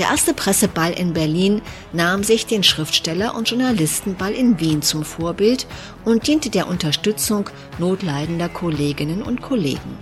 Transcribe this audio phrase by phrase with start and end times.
[0.00, 1.60] Der erste Presseball in Berlin
[1.92, 5.66] nahm sich den Schriftsteller- und Journalistenball in Wien zum Vorbild
[6.06, 9.98] und diente der Unterstützung notleidender Kolleginnen und Kollegen.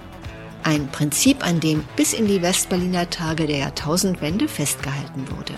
[0.62, 5.54] Ein Prinzip, an dem bis in die Westberliner Tage der Jahrtausendwende festgehalten wurde.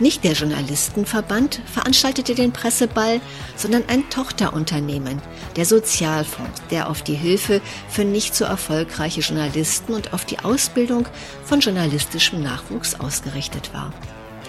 [0.00, 3.20] Nicht der Journalistenverband veranstaltete den Presseball,
[3.54, 5.22] sondern ein Tochterunternehmen,
[5.54, 11.06] der Sozialfonds, der auf die Hilfe für nicht so erfolgreiche Journalisten und auf die Ausbildung
[11.44, 13.92] von journalistischem Nachwuchs ausgerichtet war.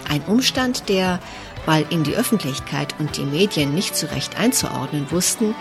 [0.08, 1.20] Ein Umstand, der,
[1.64, 5.54] weil ihn die Öffentlichkeit und die Medien nicht so recht einzuordnen wussten,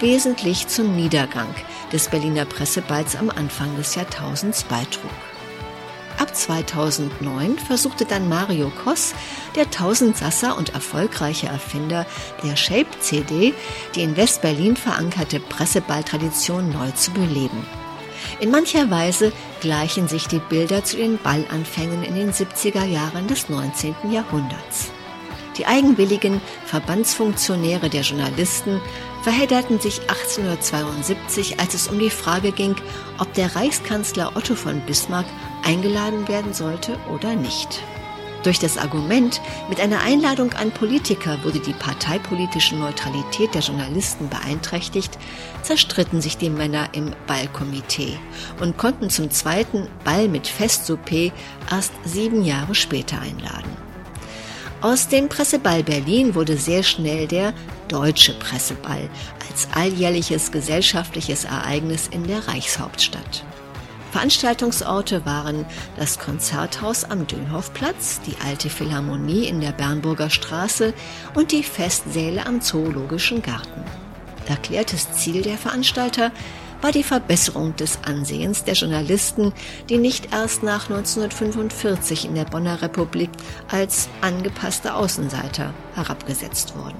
[0.00, 1.52] wesentlich zum Niedergang
[1.92, 5.10] des Berliner Presseballs am Anfang des Jahrtausends beitrug.
[6.18, 9.14] Ab 2009 versuchte dann Mario Koss,
[9.54, 12.06] der Tausendsasser und erfolgreiche Erfinder
[12.42, 13.54] der Shape-CD,
[13.94, 17.64] die in West-Berlin verankerte Presseballtradition neu zu beleben.
[18.40, 23.48] In mancher Weise gleichen sich die Bilder zu den Ballanfängen in den 70er Jahren des
[23.48, 23.94] 19.
[24.10, 24.90] Jahrhunderts.
[25.58, 28.80] Die eigenwilligen Verbandsfunktionäre der Journalisten
[29.22, 32.76] verhedderten sich 1872, als es um die Frage ging,
[33.18, 35.26] ob der Reichskanzler Otto von Bismarck
[35.64, 37.82] eingeladen werden sollte oder nicht.
[38.44, 45.18] Durch das Argument, mit einer Einladung an Politiker würde die parteipolitische Neutralität der Journalisten beeinträchtigt,
[45.62, 48.16] zerstritten sich die Männer im Ballkomitee
[48.60, 51.32] und konnten zum zweiten Ball mit Festsouper
[51.68, 53.76] erst sieben Jahre später einladen.
[54.80, 57.52] Aus dem Presseball Berlin wurde sehr schnell der
[57.88, 59.10] Deutsche Presseball
[59.48, 63.44] als alljährliches gesellschaftliches Ereignis in der Reichshauptstadt.
[64.12, 65.66] Veranstaltungsorte waren
[65.96, 70.94] das Konzerthaus am Dönhoffplatz, die Alte Philharmonie in der Bernburger Straße
[71.34, 73.82] und die Festsäle am Zoologischen Garten.
[74.46, 76.30] Erklärtes Ziel der Veranstalter
[76.80, 79.52] war die Verbesserung des Ansehens der Journalisten,
[79.88, 83.30] die nicht erst nach 1945 in der Bonner Republik
[83.70, 86.98] als angepasste Außenseiter herabgesetzt wurden.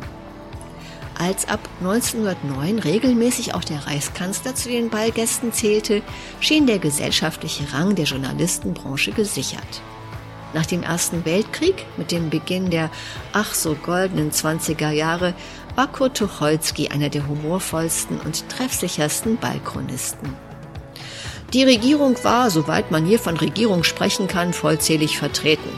[1.18, 6.02] Als ab 1909 regelmäßig auch der Reichskanzler zu den Ballgästen zählte,
[6.38, 9.82] schien der gesellschaftliche Rang der Journalistenbranche gesichert.
[10.54, 12.90] Nach dem Ersten Weltkrieg, mit dem Beginn der
[13.32, 15.34] ach so goldenen 20er Jahre,
[15.78, 20.34] war Kurt Tucholsky einer der humorvollsten und treffsichersten Ballchronisten.
[21.52, 25.70] Die Regierung war, soweit man hier von Regierung sprechen kann, vollzählig vertreten.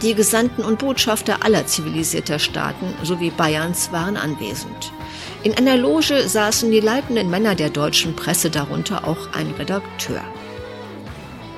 [0.00, 4.92] Die Gesandten und Botschafter aller zivilisierter Staaten sowie Bayerns waren anwesend.
[5.42, 10.22] In einer Loge saßen die leitenden Männer der deutschen Presse, darunter auch ein Redakteur.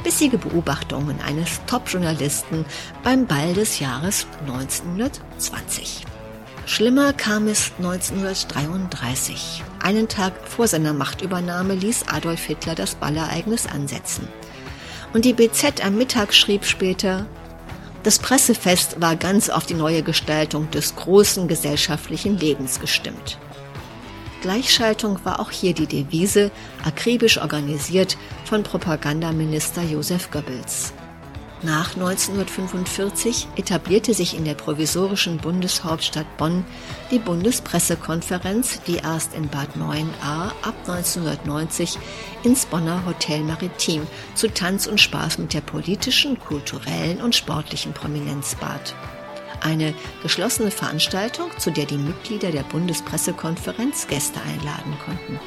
[0.04, 2.64] Bissige Beobachtungen eines Top-Journalisten
[3.02, 6.06] beim Ball des Jahres 1920.
[6.66, 9.62] Schlimmer kam es 1933.
[9.82, 14.26] Einen Tag vor seiner Machtübernahme ließ Adolf Hitler das Ballereignis ansetzen.
[15.12, 17.26] Und die BZ am Mittag schrieb später,
[18.02, 23.38] das Pressefest war ganz auf die neue Gestaltung des großen gesellschaftlichen Lebens gestimmt.
[24.41, 26.50] Gleichschaltung war auch hier die Devise,
[26.84, 30.92] akribisch organisiert von Propagandaminister Josef Goebbels.
[31.64, 36.62] Nach 1945 etablierte sich in der provisorischen Bundeshauptstadt Bonn
[37.10, 41.97] die Bundespressekonferenz, die erst in Bad 9a ab 1990
[42.42, 48.56] ins Bonner Hotel Maritim zu Tanz und Spaß mit der politischen, kulturellen und sportlichen Prominenz
[48.56, 48.94] bat.
[49.62, 55.41] Eine geschlossene Veranstaltung, zu der die Mitglieder der Bundespressekonferenz Gäste einladen konnten.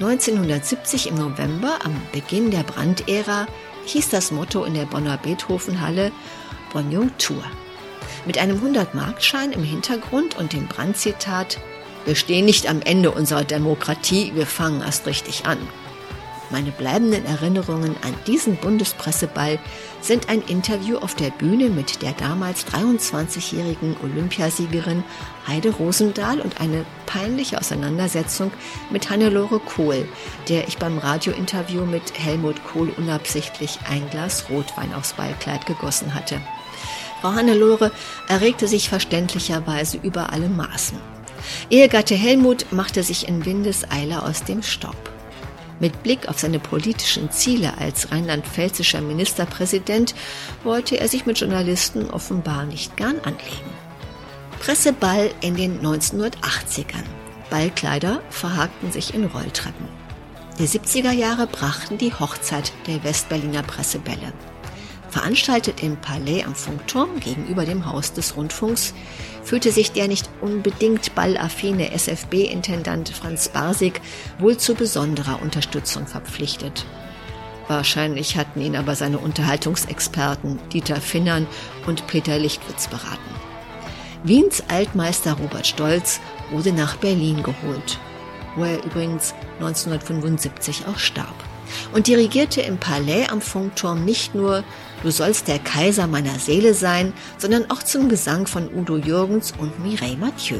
[0.00, 3.46] 1970 im November, am Beginn der Brandära,
[3.86, 6.12] hieß das Motto in der Bonner Beethovenhalle
[6.72, 7.42] Bonjour.
[8.26, 11.58] Mit einem 100-Markschein im Hintergrund und dem Brandzitat
[12.04, 15.58] Wir stehen nicht am Ende unserer Demokratie, wir fangen erst richtig an.
[16.50, 19.58] Meine bleibenden Erinnerungen an diesen Bundespresseball
[20.00, 25.02] sind ein Interview auf der Bühne mit der damals 23-jährigen Olympiasiegerin
[25.48, 28.52] Heide Rosendahl und eine peinliche Auseinandersetzung
[28.90, 30.06] mit Hannelore Kohl,
[30.48, 36.40] der ich beim Radiointerview mit Helmut Kohl unabsichtlich ein Glas Rotwein aufs Ballkleid gegossen hatte.
[37.20, 37.90] Frau Hannelore
[38.28, 40.98] erregte sich verständlicherweise über alle Maßen.
[41.70, 45.15] Ehegatte Helmut machte sich in Windeseile aus dem Staub.
[45.78, 50.14] Mit Blick auf seine politischen Ziele als rheinland-pfälzischer Ministerpräsident
[50.64, 53.70] wollte er sich mit Journalisten offenbar nicht gern anlegen.
[54.60, 57.04] Presseball in den 1980ern.
[57.50, 59.88] Ballkleider verhakten sich in Rolltreppen.
[60.58, 64.32] Die 70er Jahre brachten die Hochzeit der Westberliner Pressebälle.
[65.08, 68.92] Veranstaltet im Palais am Funkturm gegenüber dem Haus des Rundfunks,
[69.42, 74.00] fühlte sich der nicht unbedingt ballaffine SFB-Intendant Franz Barsig
[74.38, 76.84] wohl zu besonderer Unterstützung verpflichtet.
[77.68, 81.46] Wahrscheinlich hatten ihn aber seine Unterhaltungsexperten Dieter Finnern
[81.86, 83.18] und Peter Lichtwitz beraten.
[84.22, 86.20] Wiens Altmeister Robert Stolz
[86.50, 87.98] wurde nach Berlin geholt,
[88.56, 91.34] wo er übrigens 1975 auch starb
[91.92, 94.64] und dirigierte im Palais am Funkturm nicht nur
[95.02, 99.78] Du sollst der Kaiser meiner Seele sein, sondern auch zum Gesang von Udo Jürgens und
[99.78, 100.58] Mireille Mathieu.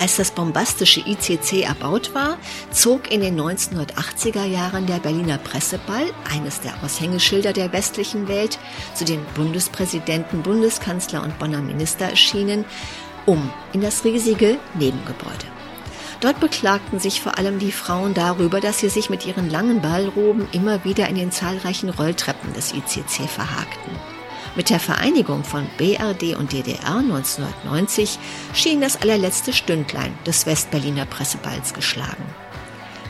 [0.00, 2.38] Als das bombastische ICC erbaut war,
[2.70, 8.58] zog in den 1980er Jahren der Berliner Presseball, eines der Aushängeschilder der westlichen Welt,
[8.94, 12.64] zu den Bundespräsidenten, Bundeskanzler und Bonner Minister erschienen,
[13.26, 15.57] um in das riesige Nebengebäude.
[16.20, 20.48] Dort beklagten sich vor allem die Frauen darüber, dass sie sich mit ihren langen Ballroben
[20.52, 23.92] immer wieder in den zahlreichen Rolltreppen des ICC verhakten.
[24.56, 28.18] Mit der Vereinigung von BRD und DDR 1990
[28.52, 32.24] schien das allerletzte Stündlein des Westberliner Presseballs geschlagen.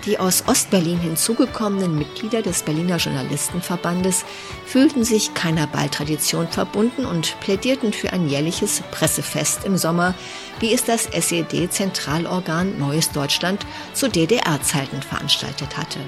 [0.05, 4.25] Die aus Ostberlin hinzugekommenen Mitglieder des Berliner Journalistenverbandes
[4.65, 10.15] fühlten sich keiner Balltradition verbunden und plädierten für ein jährliches Pressefest im Sommer,
[10.61, 15.99] wie es das SED-Zentralorgan Neues Deutschland zu DDR-Zeiten veranstaltet hatte.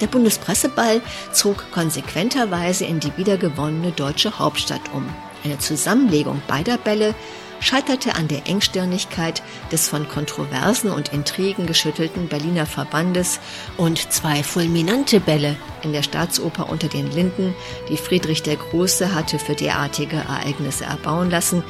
[0.00, 1.00] Der Bundespresseball
[1.32, 5.08] zog konsequenterweise in die wiedergewonnene deutsche Hauptstadt um.
[5.44, 7.14] Eine Zusammenlegung beider Bälle
[7.60, 13.40] scheiterte an der Engstirnigkeit des von Kontroversen und Intrigen geschüttelten Berliner Verbandes
[13.76, 17.54] und zwei fulminante Bälle in der Staatsoper unter den Linden,
[17.88, 21.62] die Friedrich der Große hatte für derartige Ereignisse erbauen lassen,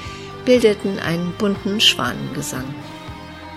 [0.45, 2.65] bildeten einen bunten Schwanengesang.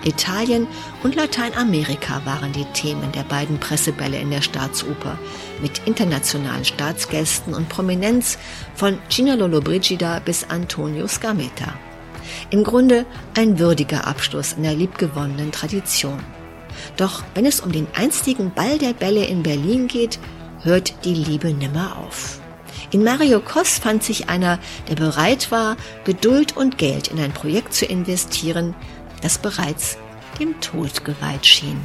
[0.04, 0.66] Italien
[1.02, 5.16] und Lateinamerika waren die Themen der beiden Pressebälle in der Staatsoper,
[5.60, 8.38] mit internationalen Staatsgästen und Prominenz
[8.74, 11.72] von Gina Lollobrigida bis Antonio Scametta.
[12.50, 16.22] Im Grunde ein würdiger Abschluss einer liebgewonnenen Tradition.
[16.96, 20.18] Doch wenn es um den einstigen Ball der Bälle in Berlin geht,
[20.62, 22.40] hört die Liebe nimmer auf.
[22.90, 24.58] In Mario Koss fand sich einer,
[24.88, 28.74] der bereit war, Geduld und Geld in ein Projekt zu investieren,
[29.22, 29.96] das bereits
[30.38, 31.80] dem Tod geweiht schien.